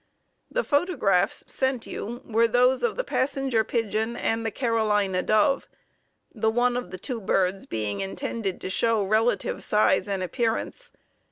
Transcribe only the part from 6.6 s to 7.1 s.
of the